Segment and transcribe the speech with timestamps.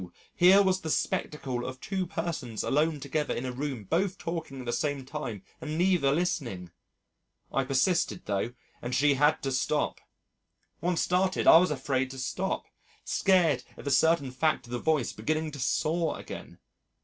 [0.35, 4.65] here was the spectacle of two persons alone together in a room both talking at
[4.65, 6.71] the same time and neither listening.
[7.53, 10.01] I persisted though and she had to stop.
[10.81, 12.65] Once started, I was afraid to stop
[13.05, 16.57] scared at the certain fact of the voice beginning to saw again.